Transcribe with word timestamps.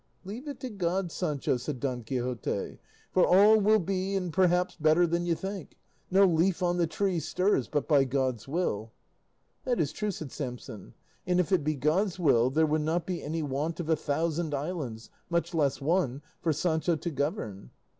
"Leave 0.25 0.47
it 0.47 0.59
to 0.59 0.71
God, 0.71 1.11
Sancho," 1.11 1.57
said 1.57 1.79
Don 1.79 2.01
Quixote, 2.03 2.79
"for 3.11 3.23
all 3.23 3.59
will 3.61 3.77
be 3.77 4.15
and 4.15 4.33
perhaps 4.33 4.75
better 4.75 5.05
than 5.05 5.27
you 5.27 5.35
think; 5.35 5.77
no 6.09 6.25
leaf 6.25 6.63
on 6.63 6.77
the 6.77 6.87
tree 6.87 7.19
stirs 7.19 7.67
but 7.67 7.87
by 7.87 8.03
God's 8.03 8.47
will." 8.47 8.91
"That 9.63 9.79
is 9.79 9.91
true," 9.91 10.09
said 10.09 10.31
Samson; 10.31 10.95
"and 11.27 11.39
if 11.39 11.51
it 11.51 11.63
be 11.63 11.75
God's 11.75 12.17
will, 12.17 12.49
there 12.49 12.65
will 12.65 12.81
not 12.81 13.05
be 13.05 13.21
any 13.21 13.43
want 13.43 13.79
of 13.79 13.89
a 13.89 13.95
thousand 13.95 14.55
islands, 14.55 15.11
much 15.29 15.53
less 15.53 15.79
one, 15.79 16.23
for 16.41 16.51
Sancho 16.51 16.95
to 16.95 17.11
govern." 17.11 17.69